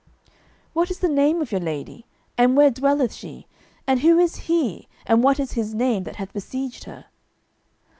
[0.73, 2.07] "What is the name of your lady?
[2.35, 3.45] and where dwelleth she?
[3.85, 7.05] and who is he, and what is his name, that hath besieged her?"